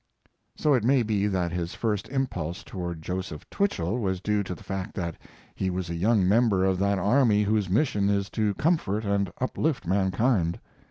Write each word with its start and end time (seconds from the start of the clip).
So 0.55 0.73
it 0.73 0.83
may 0.83 1.03
be 1.03 1.27
that 1.27 1.51
his 1.51 1.75
first 1.75 2.09
impulse 2.09 2.63
toward 2.63 3.03
Joseph 3.03 3.47
Twichell 3.51 3.99
was 3.99 4.19
due 4.19 4.41
to 4.41 4.55
the 4.55 4.63
fact 4.63 4.95
that 4.95 5.15
he 5.53 5.69
was 5.69 5.91
a 5.91 5.95
young 5.95 6.27
member 6.27 6.65
of 6.65 6.79
that 6.79 6.97
army 6.97 7.43
whose 7.43 7.69
mission 7.69 8.09
is 8.09 8.27
to 8.31 8.55
comfort 8.55 9.05
and 9.05 9.31
uplift 9.39 9.85
mankind. 9.85 10.59